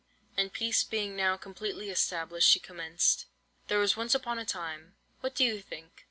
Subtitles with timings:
[0.35, 3.27] And peace being now completely established, she commenced:
[3.67, 5.91] "There was once upon a time—what do you think?"